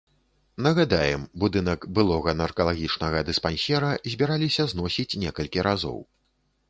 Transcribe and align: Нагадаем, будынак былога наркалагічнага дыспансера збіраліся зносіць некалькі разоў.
Нагадаем, 0.67 1.25
будынак 1.43 1.85
былога 1.99 2.33
наркалагічнага 2.39 3.21
дыспансера 3.29 3.91
збіраліся 4.15 4.63
зносіць 4.73 5.11
некалькі 5.27 5.59
разоў. 5.69 5.97